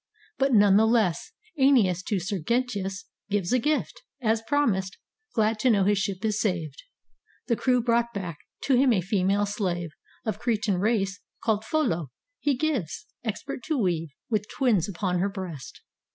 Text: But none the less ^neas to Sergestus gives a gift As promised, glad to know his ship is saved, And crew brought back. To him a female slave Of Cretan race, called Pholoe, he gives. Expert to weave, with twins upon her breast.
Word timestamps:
But 0.39 0.51
none 0.51 0.77
the 0.77 0.87
less 0.87 1.31
^neas 1.59 2.03
to 2.05 2.19
Sergestus 2.19 3.05
gives 3.29 3.53
a 3.53 3.59
gift 3.59 4.01
As 4.19 4.41
promised, 4.41 4.97
glad 5.35 5.59
to 5.59 5.69
know 5.69 5.83
his 5.83 5.99
ship 5.99 6.25
is 6.25 6.41
saved, 6.41 6.81
And 7.47 7.59
crew 7.59 7.83
brought 7.83 8.11
back. 8.11 8.39
To 8.61 8.73
him 8.75 8.93
a 8.93 9.01
female 9.01 9.45
slave 9.45 9.91
Of 10.25 10.39
Cretan 10.39 10.79
race, 10.79 11.19
called 11.43 11.63
Pholoe, 11.63 12.07
he 12.39 12.57
gives. 12.57 13.05
Expert 13.23 13.61
to 13.65 13.77
weave, 13.77 14.09
with 14.27 14.47
twins 14.49 14.89
upon 14.89 15.19
her 15.19 15.29
breast. 15.29 15.81